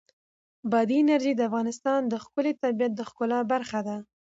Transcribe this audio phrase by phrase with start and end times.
[0.71, 3.97] بادي انرژي د افغانستان د ښکلي طبیعت د ښکلا برخه ده.